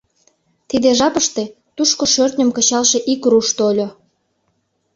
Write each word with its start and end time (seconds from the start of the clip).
Тиде 0.69 0.89
жапыште 0.99 1.43
тушко 1.75 2.03
шӧртньым 2.13 2.49
кычалше 2.57 2.99
ик 3.13 3.21
руш 3.31 3.47
тольо. 3.57 3.87